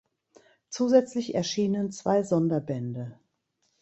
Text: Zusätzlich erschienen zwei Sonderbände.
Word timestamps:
Zusätzlich 0.71 1.35
erschienen 1.35 1.91
zwei 1.91 2.23
Sonderbände. 2.23 3.19